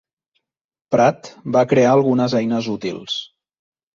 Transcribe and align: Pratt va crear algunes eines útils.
Pratt 0.95 1.29
va 1.57 1.63
crear 1.75 1.93
algunes 1.97 2.37
eines 2.41 2.73
útils. 2.79 3.21